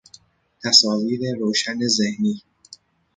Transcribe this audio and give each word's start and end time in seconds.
تصاویر 0.63 1.19
روشن 1.39 1.79
ذهنی 1.87 2.41